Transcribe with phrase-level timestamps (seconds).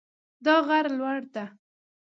[0.45, 1.45] دا غر لوړ ده